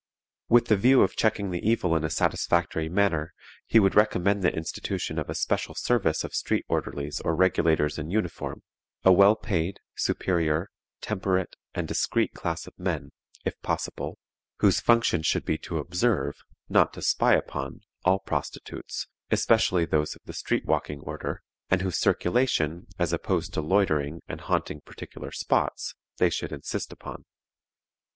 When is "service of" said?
5.75-6.33